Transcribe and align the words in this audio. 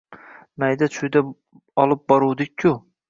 Mayda-chuyda 0.63 1.23
olib 1.85 2.03
boruvdik-ku! 2.13 2.73